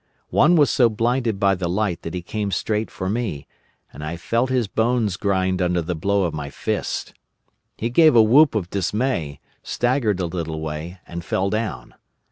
[0.31, 3.45] One was so blinded by the light that he came straight for me,
[3.93, 7.13] and I felt his bones grind under the blow of my fist.
[7.77, 11.93] He gave a whoop of dismay, staggered a little way, and fell down.